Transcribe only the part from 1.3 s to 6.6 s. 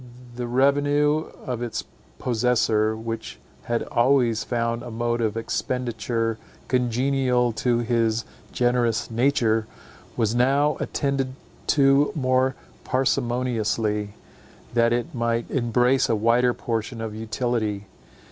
of its possessor, which had always found a mode of expenditure